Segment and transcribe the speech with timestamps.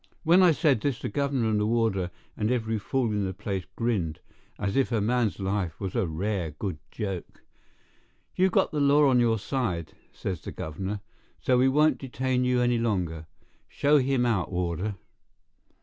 [0.23, 3.65] When I said this the governor and the warder and every fool in the place
[3.75, 4.19] grinned,
[4.57, 7.43] as if a man's life was a rare good joke.
[8.35, 11.01] "You've got the law on your side," says the governor;
[11.39, 13.27] "so we won't detain you any longer.
[13.69, 14.95] Show him out, warder."